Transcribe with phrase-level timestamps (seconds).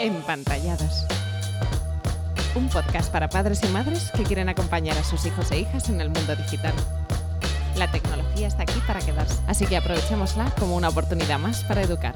[0.00, 1.04] Empantallados.
[2.54, 6.00] Un podcast para padres y madres que quieren acompañar a sus hijos e hijas en
[6.00, 6.72] el mundo digital.
[7.76, 12.14] La tecnología está aquí para quedarse, así que aprovechémosla como una oportunidad más para educar.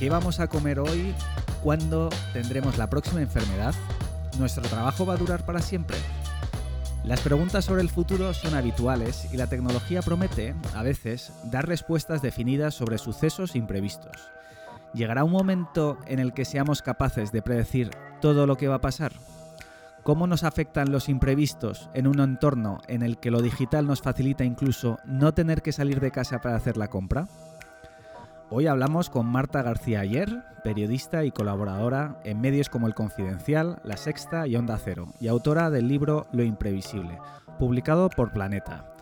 [0.00, 1.14] ¿Qué vamos a comer hoy?
[1.62, 3.74] ¿Cuándo tendremos la próxima enfermedad?
[4.36, 5.96] ¿Nuestro trabajo va a durar para siempre?
[7.04, 12.22] Las preguntas sobre el futuro son habituales y la tecnología promete, a veces, dar respuestas
[12.22, 14.30] definidas sobre sucesos imprevistos.
[14.94, 17.90] ¿Llegará un momento en el que seamos capaces de predecir
[18.22, 19.12] todo lo que va a pasar?
[20.02, 24.44] ¿Cómo nos afectan los imprevistos en un entorno en el que lo digital nos facilita
[24.44, 27.28] incluso no tener que salir de casa para hacer la compra?
[28.56, 33.96] Hoy hablamos con Marta García Ayer, periodista y colaboradora en medios como El Confidencial, La
[33.96, 37.18] Sexta y Onda Cero, y autora del libro Lo Imprevisible,
[37.58, 38.94] publicado por Planeta.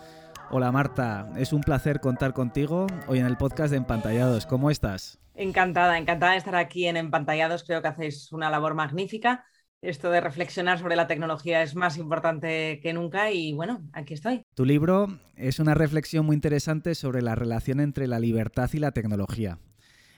[0.51, 4.47] Hola Marta, es un placer contar contigo hoy en el podcast de Empantallados.
[4.47, 5.19] ¿Cómo estás?
[5.35, 7.63] Encantada, encantada de estar aquí en Empantallados.
[7.63, 9.45] Creo que hacéis una labor magnífica
[9.83, 14.43] esto de reflexionar sobre la tecnología es más importante que nunca y bueno, aquí estoy.
[14.55, 18.93] Tu libro es una reflexión muy interesante sobre la relación entre la libertad y la
[18.93, 19.59] tecnología.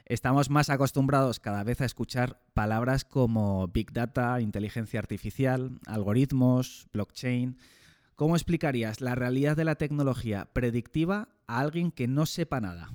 [0.05, 7.57] Estamos más acostumbrados cada vez a escuchar palabras como Big Data, inteligencia artificial, algoritmos, blockchain.
[8.15, 12.91] ¿Cómo explicarías la realidad de la tecnología predictiva a alguien que no sepa nada?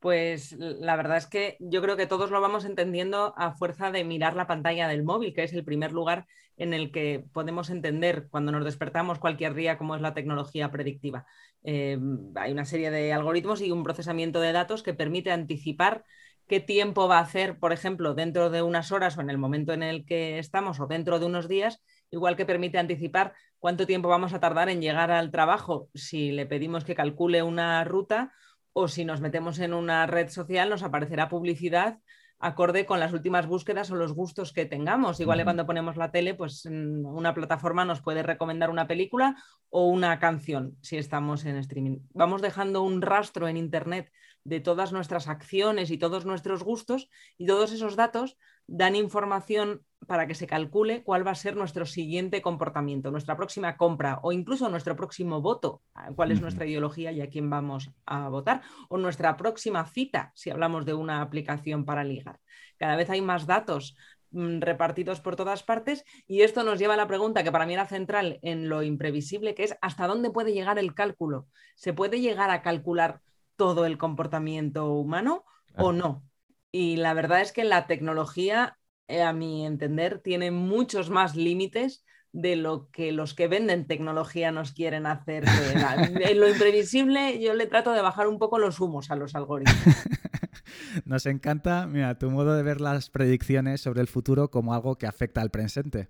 [0.00, 4.04] Pues la verdad es que yo creo que todos lo vamos entendiendo a fuerza de
[4.04, 8.28] mirar la pantalla del móvil, que es el primer lugar en el que podemos entender
[8.30, 11.26] cuando nos despertamos cualquier día cómo es la tecnología predictiva.
[11.64, 11.98] Eh,
[12.36, 16.04] hay una serie de algoritmos y un procesamiento de datos que permite anticipar
[16.46, 19.72] qué tiempo va a hacer, por ejemplo, dentro de unas horas o en el momento
[19.72, 24.08] en el que estamos o dentro de unos días, igual que permite anticipar cuánto tiempo
[24.08, 28.32] vamos a tardar en llegar al trabajo si le pedimos que calcule una ruta
[28.72, 31.98] o si nos metemos en una red social nos aparecerá publicidad
[32.38, 35.18] acorde con las últimas búsquedas o los gustos que tengamos.
[35.20, 39.36] Igual que cuando ponemos la tele, pues una plataforma nos puede recomendar una película
[39.70, 41.98] o una canción si estamos en streaming.
[42.14, 44.12] Vamos dejando un rastro en Internet
[44.44, 50.26] de todas nuestras acciones y todos nuestros gustos y todos esos datos dan información para
[50.26, 54.68] que se calcule cuál va a ser nuestro siguiente comportamiento, nuestra próxima compra o incluso
[54.68, 55.82] nuestro próximo voto,
[56.14, 60.50] cuál es nuestra ideología y a quién vamos a votar, o nuestra próxima cita, si
[60.50, 62.40] hablamos de una aplicación para ligar.
[62.78, 63.96] Cada vez hay más datos
[64.30, 67.74] mm, repartidos por todas partes y esto nos lleva a la pregunta que para mí
[67.74, 71.48] era central en lo imprevisible, que es hasta dónde puede llegar el cálculo.
[71.74, 73.20] ¿Se puede llegar a calcular
[73.56, 75.44] todo el comportamiento humano
[75.76, 76.22] o no?
[76.70, 78.78] Y la verdad es que la tecnología,
[79.08, 84.72] a mi entender, tiene muchos más límites de lo que los que venden tecnología nos
[84.72, 85.44] quieren hacer.
[85.74, 89.76] en lo imprevisible yo le trato de bajar un poco los humos a los algoritmos.
[91.04, 95.06] Nos encanta, mira, tu modo de ver las predicciones sobre el futuro como algo que
[95.06, 96.08] afecta al presente.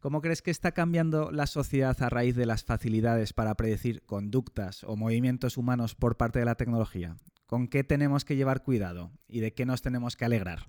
[0.00, 4.82] ¿Cómo crees que está cambiando la sociedad a raíz de las facilidades para predecir conductas
[4.84, 7.16] o movimientos humanos por parte de la tecnología?
[7.46, 10.66] ¿Con qué tenemos que llevar cuidado y de qué nos tenemos que alegrar?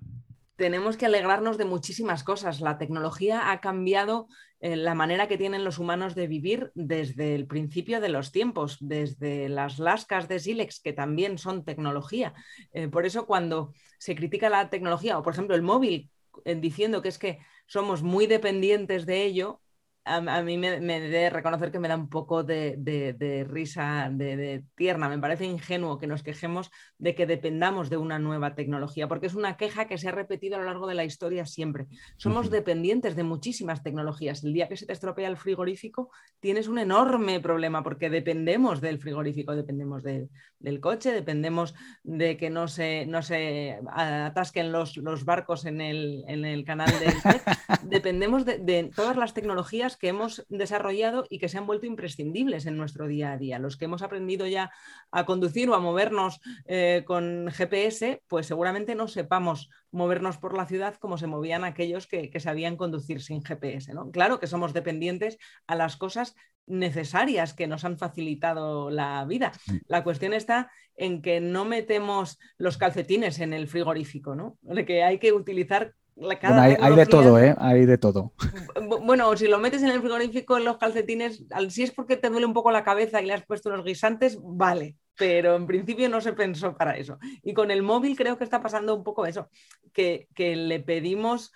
[0.56, 2.60] Tenemos que alegrarnos de muchísimas cosas.
[2.60, 4.28] La tecnología ha cambiado
[4.60, 8.78] eh, la manera que tienen los humanos de vivir desde el principio de los tiempos,
[8.80, 12.34] desde las lascas de sílex, que también son tecnología.
[12.72, 16.08] Eh, por eso cuando se critica la tecnología, o por ejemplo el móvil,
[16.44, 19.60] eh, diciendo que es que somos muy dependientes de ello,
[20.04, 25.08] a, mí me, me, de reconocer que me da un poco de, risa, de, tierna.
[25.08, 29.34] Me parece ingenuo que nos quejemos de que dependamos de una nueva tecnología, porque es
[29.34, 31.86] una queja que se ha repetido a lo largo de la historia siempre.
[32.18, 34.44] Somos dependientes de muchísimas tecnologías.
[34.44, 38.98] El día que se te estropea el frigorífico, tienes un enorme problema porque dependemos del
[38.98, 45.64] frigorífico, dependemos del coche, dependemos de que no se, no se atasquen los, los barcos
[45.64, 47.14] en el, en el canal del...
[47.88, 52.76] dependemos de todas las tecnologías que hemos desarrollado y que se han vuelto imprescindibles en
[52.76, 53.58] nuestro día a día.
[53.58, 54.70] Los que hemos aprendido ya
[55.10, 60.66] a conducir o a movernos eh, con GPS, pues seguramente no sepamos movernos por la
[60.66, 63.94] ciudad como se movían aquellos que, sabían conducir sin GPS.
[63.94, 64.10] ¿no?
[64.10, 66.34] Claro que somos dependientes a las cosas
[66.66, 69.52] necesarias que nos han facilitado la vida.
[69.86, 74.58] La cuestión está en que no metemos los calcetines en el frigorífico, ¿no?
[74.62, 75.94] De que hay que utilizar
[76.42, 77.54] hay, de todo, ¿eh?
[77.58, 78.32] Hay de todo.
[79.02, 82.46] Bueno, si lo metes en el frigorífico, en los calcetines, si es porque te duele
[82.46, 86.20] un poco la cabeza y le has puesto los guisantes, vale, pero en principio no
[86.20, 87.18] se pensó para eso.
[87.42, 89.48] Y con el móvil creo que está pasando un poco eso,
[89.92, 91.52] que, que le pedimos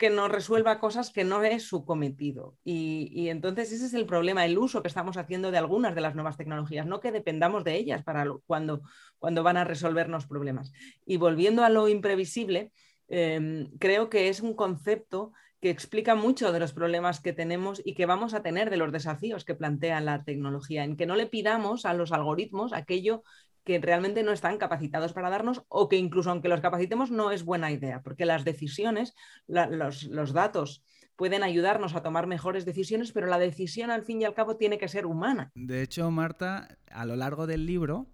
[0.00, 2.56] que nos resuelva cosas que no es su cometido.
[2.64, 6.14] Y, entonces ese es el problema, el uso que estamos haciendo de algunas de las
[6.14, 8.80] nuevas tecnologías, no que dependamos de ellas para cuando,
[9.18, 10.72] cuando van a resolvernos problemas.
[11.04, 12.72] Y volviendo a lo imprevisible,
[13.10, 17.94] em, creo que es un concepto que explica mucho de los problemas que tenemos y
[17.94, 21.26] que vamos a tener de los desafíos que plantea la tecnología, en que no le
[21.26, 23.22] pidamos a los algoritmos aquello
[23.64, 27.44] que realmente no están capacitados para darnos o que incluso aunque los capacitemos no es
[27.44, 29.14] buena idea, porque las decisiones,
[29.46, 30.82] los, datos
[31.14, 34.78] pueden ayudarnos a tomar mejores decisiones, pero la decisión al fin y al cabo tiene
[34.78, 35.52] que ser humana.
[35.54, 38.06] De hecho, Marta, a lo largo del libro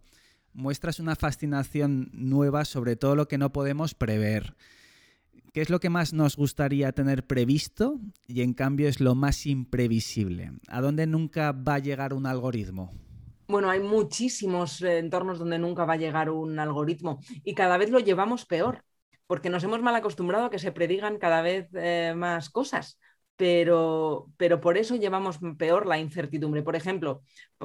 [0.53, 4.57] muestras una fascinación nueva sobre todo lo que no podemos prever.
[5.57, 9.47] ¿Qué es lo que más nos gustaría tener previsto y en cambio es lo más
[9.47, 10.51] imprevisible?
[10.69, 12.93] ¿A dónde nunca va a llegar un algoritmo?
[13.49, 17.89] Bueno, hay muchísimos eh, entornos donde nunca va a llegar un algoritmo y cada vez
[17.89, 18.85] lo llevamos peor,
[19.27, 22.99] porque nos hemos mal acostumbrado a que se predigan cada vez eh, más cosas,
[23.37, 26.63] pero, pero por eso llevamos peor la incertidumbre.
[26.65, 27.23] Por ejemplo,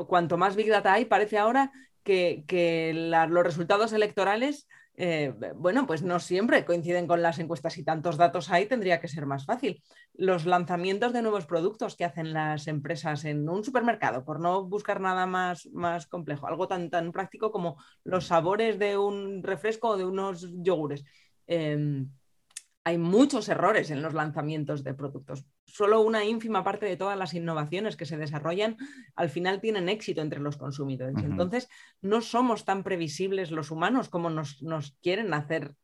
[0.07, 1.73] cuanto más Big Data hay, parece ahora
[2.03, 2.93] que,
[3.29, 8.49] los resultados electorales eh, bueno, pues no siempre coinciden con las encuestas y tantos datos
[8.51, 9.81] hay, tendría que ser más fácil.
[10.13, 14.99] Los lanzamientos de nuevos productos que hacen las empresas en un supermercado, por no buscar
[14.99, 19.97] nada más, más complejo, algo tan, tan práctico como los sabores de un refresco o
[19.97, 21.03] de unos yogures.
[21.47, 22.09] Em,
[22.83, 25.45] hay muchos errores en los lanzamientos de productos.
[25.65, 28.77] Solo una ínfima parte de todas las innovaciones que se desarrollan
[29.15, 31.15] al final tienen éxito entre los consumidores.
[31.23, 31.69] Entonces,
[32.01, 35.75] no somos tan previsibles los humanos como nos, nos quieren hacer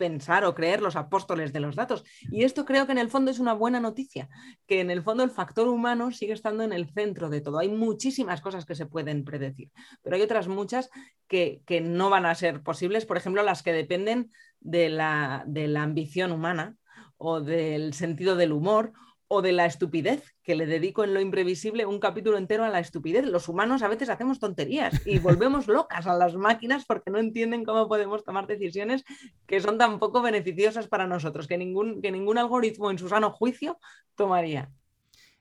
[0.00, 2.04] pensar o creer los apóstoles de los datos.
[2.32, 4.30] Y esto creo que en el fondo es una buena noticia,
[4.66, 7.58] que en el fondo el factor humano sigue estando en el centro de todo.
[7.58, 9.70] Hay muchísimas cosas que se pueden predecir,
[10.02, 10.88] pero hay otras muchas
[11.28, 15.68] que, que no van a ser posibles, por ejemplo, las que dependen de la, de
[15.68, 16.76] la ambición humana
[17.18, 18.94] o del sentido del humor
[19.32, 22.80] o de la estupidez, que le dedico en lo imprevisible un capítulo entero a la
[22.80, 23.24] estupidez.
[23.24, 27.64] Los humanos a veces hacemos tonterías y volvemos locas a las máquinas porque no entienden
[27.64, 29.04] cómo podemos tomar decisiones
[29.46, 33.30] que son tan poco beneficiosas para nosotros, que ningún, que ningún algoritmo en su sano
[33.30, 33.78] juicio
[34.16, 34.72] tomaría.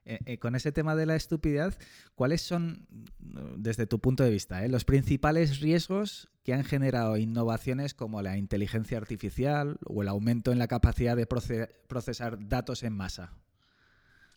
[0.06, 1.80] Eh, eh, con ese tema de la estupidez,
[2.14, 2.88] ¿cuáles son,
[3.18, 8.38] desde tu punto de vista, eh, los principales riesgos que han generado innovaciones como la
[8.38, 13.34] inteligencia artificial o el aumento en la capacidad de procesar datos en masa?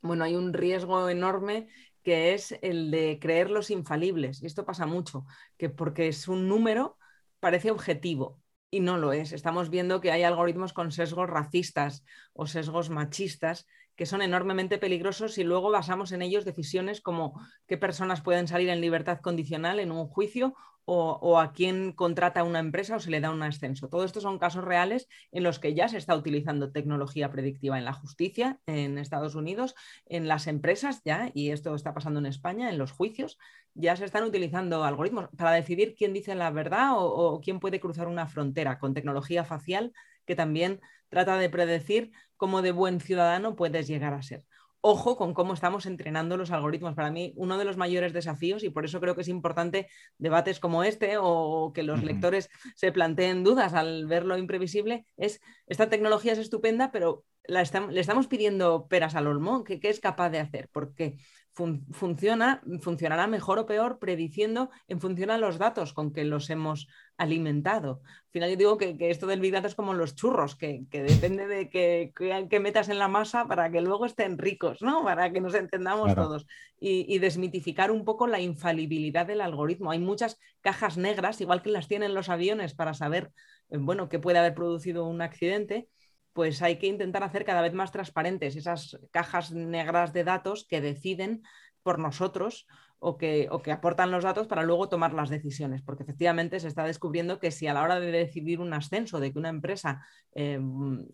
[0.02, 1.69] Bueno, hay un riesgo enorme
[2.02, 4.43] que es el de creerlos infalibles.
[4.43, 5.25] Y esto pasa mucho,
[5.56, 6.99] que porque es un número
[7.40, 8.40] parece objetivo
[8.70, 9.32] y no lo es.
[9.32, 13.66] Estamos viendo que hay algoritmos con sesgos racistas o sesgos machistas
[13.96, 18.68] que son enormemente peligrosos y luego basamos en ellos decisiones como qué personas pueden salir
[18.68, 20.54] en libertad condicional en un juicio
[20.84, 23.88] o, a quién contrata una empresa o se le da un ascenso.
[23.88, 27.84] Todo esto son casos reales en los que ya se está utilizando tecnología predictiva en
[27.84, 29.74] la justicia en Estados Unidos,
[30.06, 33.38] en las empresas ya, y esto está pasando en España, en los juicios,
[33.74, 37.80] ya se están utilizando algoritmos para decidir quién dice la verdad o, o quién puede
[37.80, 39.92] cruzar una frontera con tecnología facial
[40.26, 42.12] que también trata de predecir
[42.42, 44.44] cómo de buen ciudadano puedes llegar a ser
[44.84, 46.96] ojo con cómo estamos entrenando los algoritmos.
[46.96, 50.58] Para mí, uno de los mayores desafíos, y por eso creo que es importante debates
[50.58, 55.88] como este o que los lectores se planteen dudas al ver lo imprevisible, es esta
[55.88, 60.68] tecnología es estupenda, pero le estamos pidiendo peras al olmo, ¿qué, es capaz de hacer?
[60.72, 61.18] Porque
[61.54, 66.88] funciona, funcionará mejor o peor prediciendo en función a los datos con que los hemos
[67.19, 68.00] alimentado.
[68.05, 71.46] Al final yo digo que, esto del Big Data es como los churros, que, depende
[71.46, 75.05] de que, metas en la masa para que luego estén ricos, ¿no?
[75.05, 76.46] Para que nos entendamos todos.
[76.81, 79.91] Y, y, desmitificar un poco la infalibilidad del algoritmo.
[79.91, 83.31] Hay muchas cajas negras, igual que las tienen los aviones para saber,
[83.70, 85.88] eh, bueno, qué puede haber producido un accidente
[86.32, 90.81] pues hay que intentar hacer cada vez más transparentes esas cajas negras de datos que
[90.81, 91.43] deciden
[91.82, 92.67] por nosotros
[92.98, 96.69] o que, o que, aportan los datos para luego tomar las decisiones, porque efectivamente se
[96.69, 100.06] está descubriendo que si a la hora de decidir un ascenso, de que una empresa
[100.34, 100.60] eh,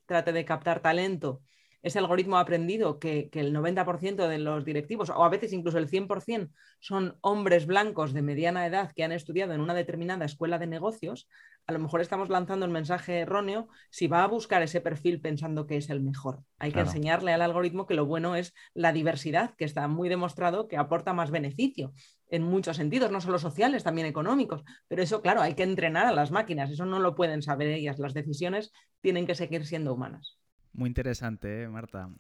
[0.04, 1.40] trate de captar talento,
[1.82, 5.78] ese algoritmo ha aprendido que, que el 90% de los directivos, o a veces incluso
[5.78, 10.58] el 100%, son hombres blancos de mediana edad que han estudiado en una determinada escuela
[10.58, 11.28] de negocios,
[11.68, 15.66] a lo mejor estamos lanzando el mensaje erróneo si va a buscar ese perfil pensando
[15.66, 16.42] que es el mejor.
[16.58, 20.66] Hay que enseñarle al algoritmo que lo bueno es la diversidad, que está muy demostrado
[20.66, 21.92] que aporta más beneficio
[22.30, 24.64] en muchos sentidos, no solo sociales, también económicos.
[24.88, 27.98] Pero eso, claro, hay que entrenar a las máquinas, eso no lo pueden saber ellas.
[27.98, 30.37] Las decisiones tienen que seguir siendo humanas.
[30.72, 32.10] Muy interesante, ¿eh, Marta.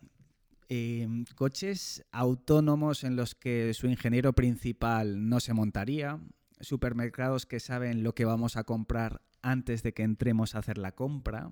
[0.68, 6.20] Em, coches autónomos en los que su ingeniero principal no se montaría,
[6.60, 10.92] supermercados que saben lo que vamos a comprar antes de que entremos a hacer la
[10.92, 11.50] compra,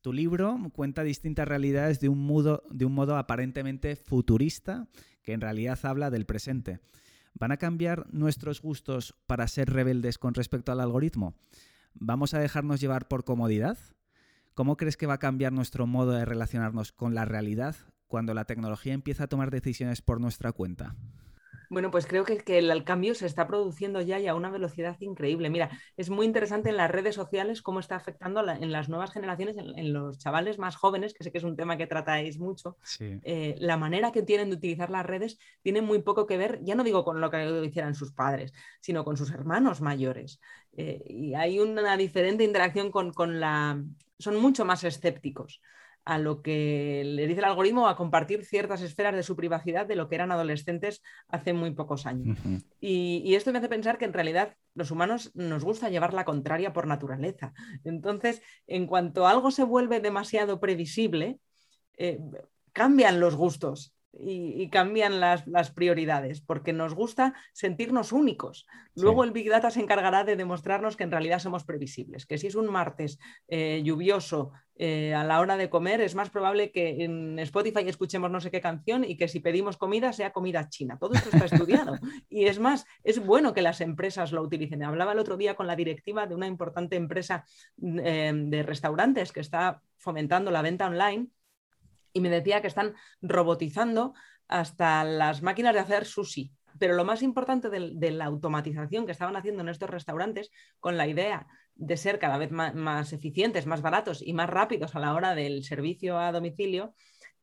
[0.00, 2.26] Tu libro cuenta distintas realidades de un,
[2.70, 4.88] de un modo aparentemente futurista
[5.22, 6.80] que en realidad habla del presente.
[7.34, 11.36] ¿Van a cambiar nuestros gustos para ser rebeldes con respecto al algoritmo?
[11.94, 13.78] ¿Vamos a dejarnos llevar por comodidad?
[14.54, 17.74] ¿Cómo crees que va a cambiar nuestro modo de relacionarnos con la realidad
[18.06, 20.94] cuando la tecnología empieza a tomar decisiones por nuestra cuenta?
[21.72, 25.48] Bueno, pues creo que, el, cambio se está produciendo ya y a una velocidad increíble.
[25.48, 29.56] Mira, es muy interesante en las redes sociales cómo está afectando en las nuevas generaciones,
[29.56, 32.76] en, los chavales más jóvenes, que sé que es un tema que tratáis mucho.
[33.00, 36.74] Eh, la manera que tienen de utilizar las redes tiene muy poco que ver, ya
[36.74, 40.40] no digo con lo que hicieran sus padres, sino con sus hermanos mayores.
[40.76, 43.82] Eh, y hay una diferente interacción con, con la...
[44.22, 45.60] Son mucho más escépticos
[46.04, 49.94] a lo que le dice el algoritmo a compartir ciertas esferas de su privacidad de
[49.94, 52.38] lo que eran adolescentes hace muy pocos años.
[52.80, 56.72] y, esto me hace pensar que en realidad los humanos nos gusta llevar la contraria
[56.72, 57.52] por naturaleza.
[57.84, 61.38] Entonces, en cuanto algo se vuelve demasiado previsible,
[61.96, 62.18] eh,
[62.72, 68.66] cambian los gustos y, cambian las, prioridades, porque nos gusta sentirnos únicos.
[68.94, 72.46] Luego el Big Data se encargará de demostrarnos que en realidad somos previsibles, que si
[72.46, 77.04] es un martes eh, lluvioso eh, a la hora de comer, es más probable que
[77.04, 80.98] en Spotify escuchemos no sé qué canción y que si pedimos comida sea comida china.
[80.98, 81.94] Todo esto está estudiado.
[82.28, 84.82] y es más, es bueno que las empresas lo utilicen.
[84.82, 87.44] Hablaba el otro día con la directiva de una importante empresa
[87.82, 91.28] eh, de restaurantes que está fomentando la venta online
[92.12, 94.14] y me decía que están robotizando
[94.48, 96.52] hasta las máquinas de hacer sushi.
[96.78, 100.50] Pero lo más importante de, la automatización que estaban haciendo en estos restaurantes
[100.80, 105.00] con la idea de ser cada vez más, eficientes, más baratos y más rápidos a
[105.00, 106.94] la hora del servicio a domicilio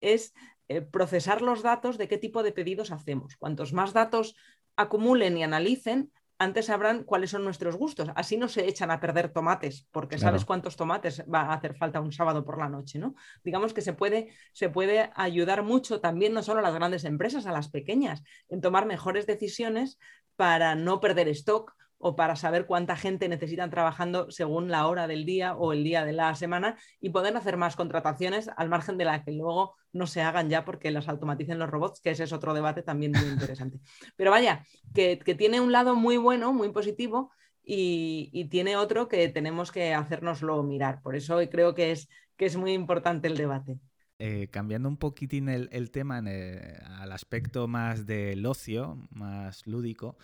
[0.01, 0.33] es
[0.67, 3.35] eh, procesar los datos de qué tipo de pedidos hacemos.
[3.37, 4.35] Cuantos más datos
[4.75, 8.09] acumulen y analicen, antes sabrán cuáles son nuestros gustos.
[8.15, 11.99] Así no se echan a perder tomates, porque sabes cuántos tomates va a hacer falta
[11.99, 13.13] un sábado por la noche, ¿no?
[13.43, 17.45] Digamos que se puede, se puede ayudar mucho también, no solo a las grandes empresas,
[17.45, 19.99] a las pequeñas, en tomar mejores decisiones
[20.37, 25.25] para no perder stock o para saber cuánta gente necesitan trabajando según la hora del
[25.25, 29.05] día o el día de la semana y poder hacer más contrataciones al margen de
[29.05, 32.33] la que luego no se hagan ya porque las automaticen los robots, que ese es
[32.33, 33.79] otro debate también muy interesante.
[34.15, 37.31] Pero vaya, que, tiene un lado muy bueno, muy positivo
[37.63, 41.01] y, tiene otro que tenemos que hacernoslo mirar.
[41.01, 43.77] Por eso creo que es, que es muy importante el debate.
[44.19, 50.17] Eh, cambiando un poquitín el, tema al aspecto más del ocio, más lúdico,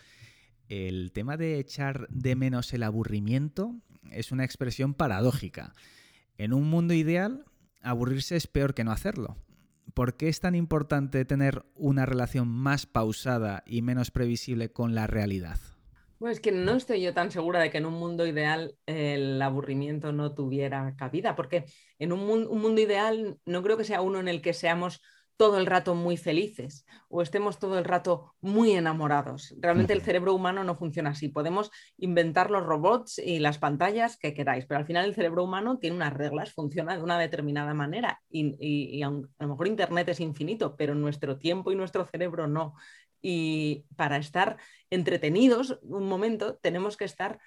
[0.70, 3.76] el tema de echar de menos el aburrimiento
[4.12, 5.74] es una expresión paradójica.
[6.38, 7.46] En un mundo ideal,
[7.82, 9.38] aburrirse es peor que no hacerlo.
[9.94, 15.08] ¿Por qué es tan importante tener una relación más pausada y menos previsible con la
[15.08, 15.58] realidad?
[16.18, 20.12] Pues que no estoy yo tan segura de que en un mundo ideal el aburrimiento
[20.12, 21.66] no tuviera cabida, porque
[22.00, 25.02] en un, un mundo ideal no creo que sea uno en el que seamos
[25.38, 29.54] todo el rato muy felices o estemos todo el rato muy enamorados.
[29.60, 31.30] Realmente el cerebro humano no funciona así.
[31.30, 35.78] Podemos inventar los robots y las pantallas que queráis, pero al final el cerebro humano
[35.78, 40.76] tiene unas reglas, funciona de una determinada manera y, a lo mejor Internet es infinito,
[40.78, 42.74] pero nuestro tiempo y nuestro cerebro no.
[43.22, 44.58] Y para estar
[44.90, 47.40] entretenidos un momento tenemos que estar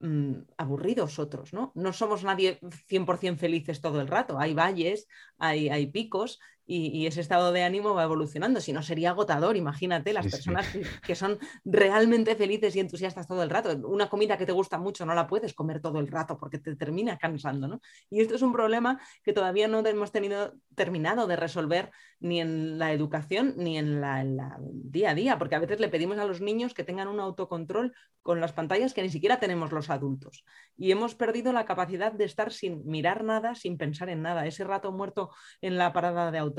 [0.00, 1.72] mm, aburridos otros, ¿no?
[1.74, 2.58] No somos nadie
[2.88, 4.38] 100% felices todo el rato.
[4.38, 5.08] Hay valles,
[5.38, 10.12] hay, hay picos y, ese estado de ánimo va evolucionando, si no sería agotador, imagínate,
[10.12, 10.66] las personas
[11.06, 13.76] Que, son realmente felices y entusiastas todo el rato.
[13.86, 16.74] Una comida que te gusta mucho no la puedes comer todo el rato porque te
[16.76, 17.80] termina cansando, ¿no?
[18.10, 21.90] Y esto es un problema que todavía no hemos tenido terminado de resolver
[22.20, 24.24] ni en la educación ni en la,
[24.72, 27.94] día a día, porque a veces le pedimos a los niños que tengan un autocontrol
[28.22, 30.44] con las pantallas que ni siquiera tenemos los adultos.
[30.76, 34.46] Y hemos perdido la capacidad de estar sin mirar nada, sin pensar en nada.
[34.46, 35.30] Ese rato muerto
[35.60, 36.53] en la parada de autobús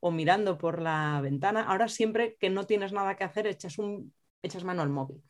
[0.00, 1.62] o mirando por la ventana.
[1.62, 5.22] Ahora siempre que no tienes nada que hacer, echas, un, echas mano al móvil.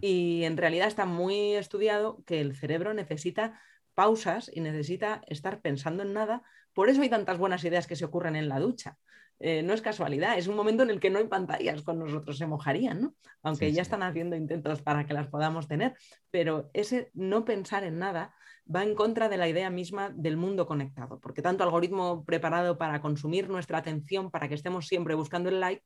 [0.00, 3.60] Y en realidad está muy estudiado que el cerebro necesita
[3.94, 6.42] pausas y necesita estar pensando en nada.
[6.72, 8.98] Por eso hay tantas buenas ideas que se ocurren en la ducha.
[9.40, 12.38] Eh, no es casualidad, es un momento en el que no hay pantallas con nosotros,
[12.38, 13.14] se mojarían, ¿no?
[13.42, 15.94] aunque ya están haciendo intentos para que las podamos tener,
[16.30, 18.32] pero ese no pensar en nada
[18.74, 23.02] va en contra de la idea misma del mundo conectado, porque tanto algoritmo preparado para
[23.02, 25.84] consumir nuestra atención, para que estemos siempre buscando el like,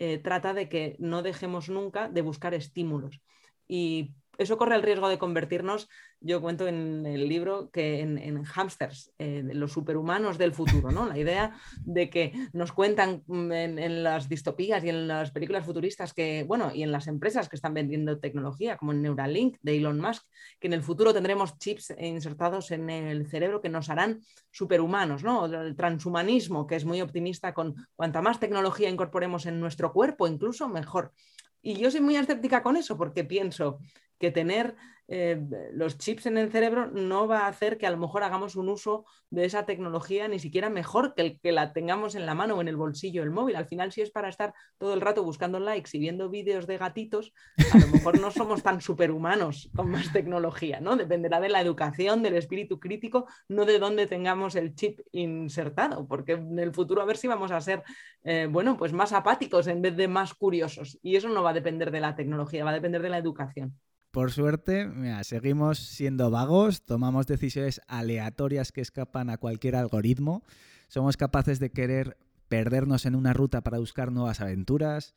[0.00, 3.20] eh, trata de que no dejemos nunca de buscar estímulos.
[3.66, 5.88] Y eso corre el riesgo de convertirnos,
[6.20, 11.06] yo cuento en el libro, que en, en hámsters, eh, los superhumanos del futuro, ¿no?
[11.06, 16.14] La idea de que nos cuentan mm, en, las distopías y en las películas futuristas
[16.14, 20.00] que, bueno, y en las empresas que están vendiendo tecnología, como en Neuralink de Elon
[20.00, 20.24] Musk,
[20.60, 24.20] que en el futuro tendremos chips insertados en el cerebro que nos harán
[24.52, 25.46] superhumanos, ¿no?
[25.46, 30.68] El transhumanismo, que es muy optimista con cuanta más tecnología incorporemos en nuestro cuerpo, incluso
[30.68, 31.12] mejor.
[31.60, 33.78] Y yo soy muy escéptica con eso porque pienso
[34.18, 34.76] que tener
[35.10, 35.40] eh,
[35.72, 38.68] los chips en el cerebro no va a hacer que a lo mejor hagamos un
[38.68, 42.56] uso de esa tecnología ni siquiera mejor que el que la tengamos en la mano
[42.56, 43.56] o en el bolsillo del móvil.
[43.56, 46.76] Al final, si es para estar todo el rato buscando likes y viendo vídeos de
[46.76, 47.32] gatitos,
[47.72, 50.94] a lo mejor no somos tan superhumanos con más tecnología, ¿no?
[50.94, 56.32] Dependerá de la educación, del espíritu crítico, no de dónde tengamos el chip insertado, porque
[56.32, 57.82] en el futuro a ver si vamos a ser,
[58.24, 60.98] eh, bueno, pues más apáticos en vez de más curiosos.
[61.02, 63.74] Y eso no va a depender de la tecnología, va a depender de la educación.
[64.10, 64.90] Por suerte,
[65.22, 70.44] seguimos siendo vagos, tomamos decisiones aleatorias que escapan a cualquier algoritmo,
[70.88, 72.16] somos capaces de querer
[72.48, 75.14] perdernos en una ruta para buscar nuevas aventuras.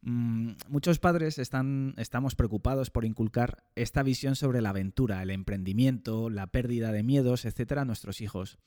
[0.00, 6.30] Mm, muchos padres están, estamos preocupados por inculcar esta visión sobre la aventura, el emprendimiento,
[6.30, 8.58] la pérdida de miedos, etcétera, a nuestros hijos.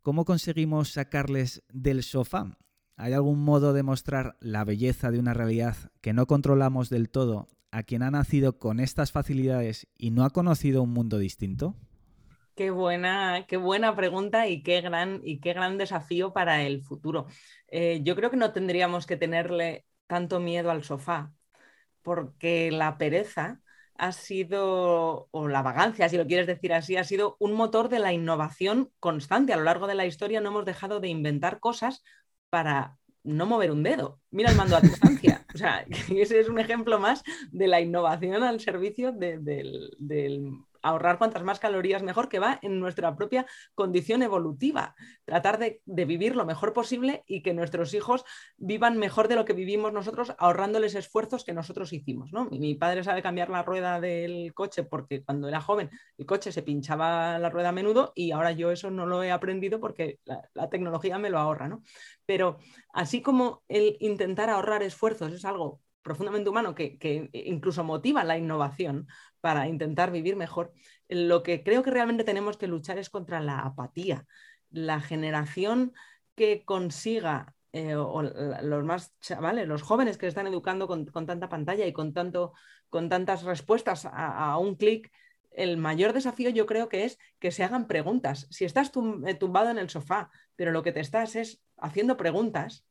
[0.00, 2.56] ¿Cómo conseguimos sacarles del sofá?
[2.96, 7.48] ¿Hay algún modo de mostrar la belleza de una realidad que no controlamos del todo
[7.70, 11.76] a quien ha nacido con estas facilidades y no ha conocido un mundo distinto?
[12.54, 17.26] Qué buena, qué buena pregunta y qué gran, y qué gran desafío para el futuro.
[17.68, 21.32] Eh, yo creo que no tendríamos que tenerle tanto miedo al sofá,
[22.02, 23.62] porque la pereza
[23.94, 27.98] ha sido, o la vagancia, si lo quieres decir así, ha sido un motor de
[27.98, 29.52] la innovación constante.
[29.52, 32.02] A lo largo de la historia no hemos dejado de inventar cosas
[32.50, 34.20] para no mover un dedo.
[34.30, 35.44] Mira el mando a distancia.
[35.54, 39.90] O sea, ese es un ejemplo más de la innovación al servicio del,
[40.82, 44.94] ahorrar cuantas más calorías mejor, que va en nuestra propia condición evolutiva.
[45.24, 48.24] Tratar de, vivir lo mejor posible y que nuestros hijos
[48.56, 52.32] vivan mejor de lo que vivimos nosotros, ahorrándoles esfuerzos que nosotros hicimos.
[52.32, 52.46] ¿no?
[52.46, 56.62] Mi, padre sabe cambiar la rueda del coche porque cuando era joven el coche se
[56.62, 60.48] pinchaba la rueda a menudo y ahora yo eso no lo he aprendido porque la,
[60.54, 61.68] la tecnología me lo ahorra.
[61.68, 61.82] ¿no?
[62.26, 62.58] Pero
[62.92, 69.06] así como el intentar ahorrar esfuerzos es algo profundamente humano que, incluso motiva la innovación
[69.40, 70.72] para intentar vivir mejor,
[71.08, 74.26] lo que creo que realmente tenemos que luchar es contra la apatía.
[74.70, 75.92] La generación
[76.34, 81.86] que consiga, eh, o los más chavales, los jóvenes que están educando con, tanta pantalla
[81.86, 82.52] y con, tanto,
[82.88, 85.10] con tantas respuestas a, un clic,
[85.50, 88.46] el mayor desafío yo creo que es que se hagan preguntas.
[88.50, 88.92] Si estás
[89.26, 92.84] eh, tumbado en el sofá, pero lo que te estás es haciendo preguntas,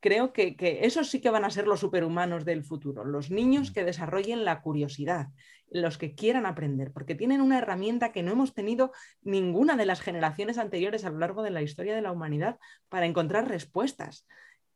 [0.00, 3.84] creo que, esos sí que van a ser los superhumanos del futuro, los niños que
[3.84, 5.28] desarrollen la curiosidad,
[5.70, 10.00] los que quieran aprender, porque tienen una herramienta que no hemos tenido ninguna de las
[10.00, 12.58] generaciones anteriores a lo largo de la historia de la humanidad
[12.88, 14.26] para encontrar respuestas.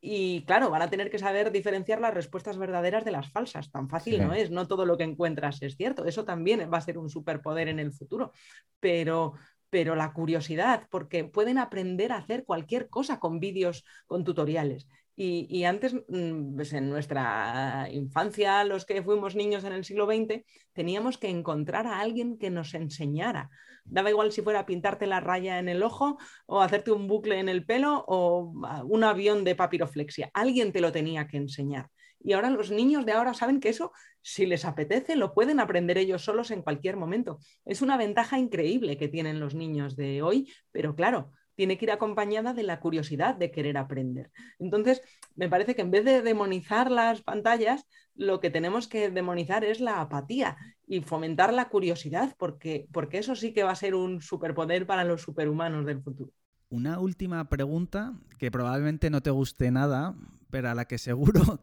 [0.04, 3.70] Y claro, van a tener que saber diferenciar las respuestas verdaderas de las falsas.
[3.70, 6.04] Tan fácil no es, no todo lo que encuentras es cierto.
[6.04, 8.32] Eso también va a ser un superpoder en el futuro.
[8.80, 9.34] Pero,
[9.70, 14.88] pero la curiosidad, porque pueden aprender a hacer cualquier cosa con vídeos, con tutoriales.
[15.14, 20.44] Y, antes, mm, pues en nuestra infancia, los que fuimos niños en el siglo XX,
[20.72, 23.50] teníamos que encontrar a alguien que nos enseñara.
[23.84, 27.48] Daba igual si fuera pintarte la raya en el ojo o hacerte un bucle en
[27.48, 28.52] el pelo o
[28.84, 30.30] un avión de papiroflexia.
[30.32, 31.90] Alguien te lo tenía que enseñar.
[32.24, 35.98] Y ahora los niños de ahora saben que eso, si les apetece, lo pueden aprender
[35.98, 37.38] ellos solos en cualquier momento.
[37.64, 41.90] Es una ventaja increíble que tienen los niños de hoy, pero claro, tiene que ir
[41.90, 44.30] acompañada de la curiosidad de querer aprender.
[44.58, 45.02] Entonces,
[45.34, 49.80] me parece que en vez de demonizar las pantallas, lo que tenemos que demonizar es
[49.80, 54.20] la apatía y fomentar la curiosidad, porque, porque eso sí que va a ser un
[54.20, 56.32] superpoder para los superhumanos del futuro.
[56.68, 60.14] Una última pregunta que probablemente no te guste nada,
[60.50, 61.60] pero a la que seguro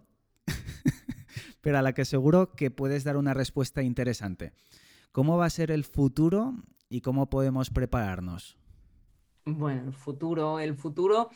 [1.62, 4.54] pero a la que seguro que puedes dar una respuesta interesante.
[5.12, 6.54] ¿Cómo va a ser el futuro
[6.89, 8.59] y cómo podemos prepararnos?
[9.45, 11.30] Bueno, el futuro, el futuro,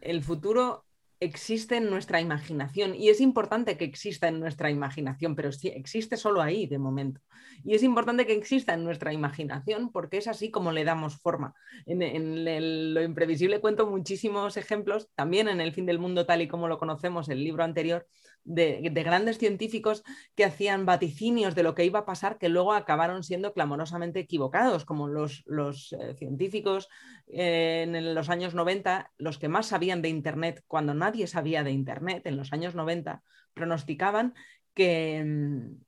[0.00, 0.84] el futuro
[1.20, 6.16] existe en nuestra imaginación y es importante que exista en nuestra imaginación, pero sí, existe
[6.16, 7.20] solo ahí de momento.
[7.64, 11.54] Y es importante que exista en nuestra imaginación porque es así como le damos forma.
[11.86, 16.68] En, lo imprevisible cuento muchísimos ejemplos, también en El fin del mundo tal y como
[16.68, 18.06] lo conocemos, el libro anterior,
[18.48, 20.02] de, grandes científicos
[20.34, 24.84] que hacían vaticinios de lo que iba a pasar que luego acabaron siendo clamorosamente equivocados,
[24.84, 26.88] como los, eh, científicos
[27.28, 31.70] eh, en los años 90, los que más sabían de Internet cuando nadie sabía de
[31.70, 34.34] Internet en los años 90, pronosticaban
[34.74, 35.84] que, mm,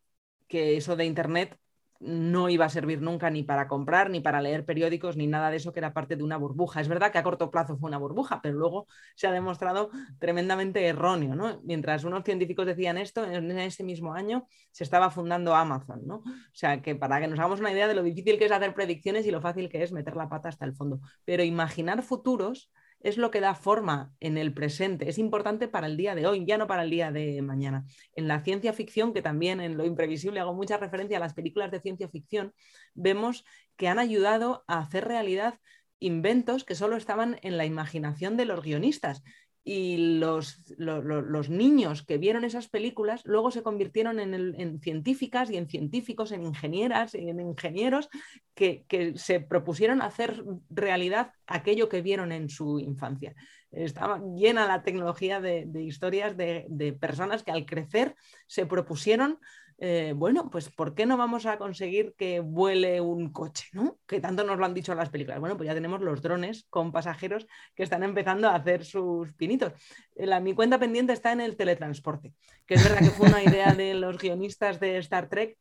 [0.47, 1.59] que eso de Internet
[2.01, 5.59] no iba a servir nunca ni para comprar, ni para leer periódicos, ni nada de
[5.59, 6.81] eso, que era parte de una burbuja.
[6.81, 10.87] Es verdad que a corto plazo fue una burbuja, pero luego se ha demostrado tremendamente
[10.87, 11.35] erróneo.
[11.35, 11.61] ¿no?
[11.63, 16.01] Mientras unos científicos decían esto, en ese mismo año se estaba fundando Amazon.
[16.07, 16.17] ¿no?
[16.17, 18.73] O sea, que para que nos hagamos una idea de lo difícil que es hacer
[18.73, 21.01] predicciones y lo fácil que es meter la pata hasta el fondo.
[21.27, 25.97] Pero imaginar futuros es lo que da forma en el presente, es importante para el
[25.97, 27.85] día de hoy, ya no para el día de mañana.
[28.15, 31.71] En la ciencia ficción, que también en lo imprevisible hago mucha referencia a las películas
[31.71, 32.55] de ciencia ficción,
[32.95, 33.45] vemos
[33.77, 35.59] que han ayudado a hacer realidad
[35.99, 39.23] inventos que solo estaban en la imaginación de los guionistas
[39.63, 45.69] y los, los, niños que vieron esas películas luego se convirtieron en, científicas y en
[45.69, 48.09] científicos, en ingenieras y en ingenieros
[48.55, 53.35] que, se propusieron hacer realidad aquello que vieron en su infancia.
[53.71, 59.39] Estaba llena la tecnología de, historias de, de personas que al crecer se propusieron
[59.83, 63.69] eh, bueno, pues ¿por qué no vamos a conseguir que vuele un coche?
[63.73, 63.99] ¿no?
[64.07, 65.41] Que tanto nos lo han dicho las películas.
[65.41, 69.73] Bueno, pues ya tenemos los drones con pasajeros que están empezando a hacer sus pinitos.
[70.17, 72.35] La, mi cuenta pendiente está en el teletransporte,
[72.67, 75.57] que es verdad que fue una idea de los guionistas de Star Trek.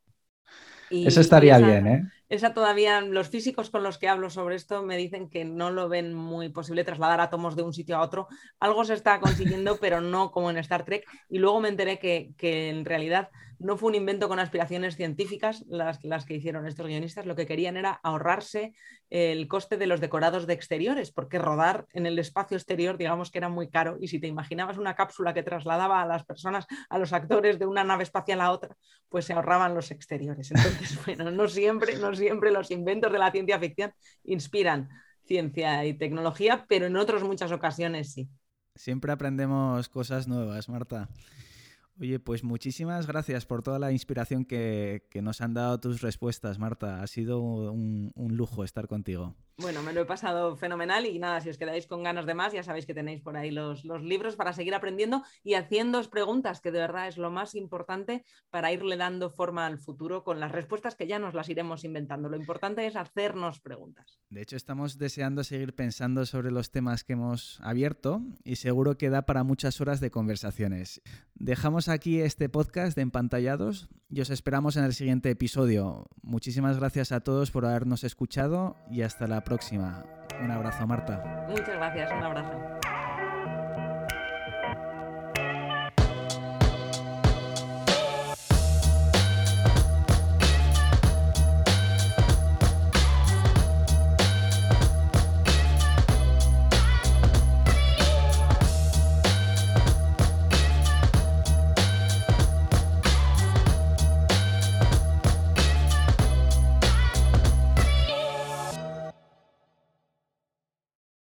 [0.90, 2.04] Eso estaría bien, ¿eh?
[2.28, 5.88] Esa todavía, los físicos con los que hablo sobre esto me dicen que no lo
[5.88, 8.28] ven muy posible trasladar átomos de un sitio a otro.
[8.60, 11.06] Algo se está consiguiendo, pero no como en Star Trek.
[11.30, 15.66] Y luego me enteré que, que en realidad no fue un invento con aspiraciones científicas
[15.68, 18.74] las, las, que hicieron estos guionistas, lo que querían era ahorrarse
[19.10, 23.38] el coste de los decorados de exteriores, porque rodar en el espacio exterior, digamos que
[23.38, 26.98] era muy caro, y si te imaginabas una cápsula que trasladaba a las personas, a
[26.98, 28.76] los actores de una nave espacial a otra,
[29.10, 30.52] pues se ahorraban los exteriores.
[30.52, 33.94] Entonces, bueno, no siempre, no siempre los inventos de la ciencia ficción
[34.24, 34.90] inspiran
[35.26, 38.30] ciencia y tecnología, pero en otras muchas ocasiones sí.
[38.76, 41.10] Siempre aprendemos cosas nuevas, Marta.
[42.00, 47.04] Oye, pues muchísimas gracias por toda la inspiración que, nos han dado tus respuestas, Marta.
[47.04, 49.36] Ha sido un lujo estar contigo.
[49.62, 52.54] Bueno, me lo he pasado fenomenal y nada, si os quedáis con ganas de más,
[52.54, 56.62] ya sabéis que tenéis por ahí los, los libros para seguir aprendiendo y haciéndoos preguntas,
[56.62, 60.54] que de verdad es lo más importante para irle dando forma al futuro con las
[60.54, 62.30] respuestas que ya nos las iremos inventando.
[62.30, 64.18] Lo importante es hacernos preguntas.
[64.30, 69.10] De hecho, estamos deseando seguir pensando sobre los temas que hemos abierto y seguro que
[69.10, 71.02] da para muchas horas de conversaciones.
[71.36, 76.08] Dejamos aquí este podcast de Empantallados y os esperamos en el siguiente episodio.
[76.22, 80.04] Muchísimas gracias a todos por habernos escuchado y hasta la próxima.
[80.44, 81.46] Un abrazo, Marta.
[81.50, 82.79] Muchas gracias, un abrazo.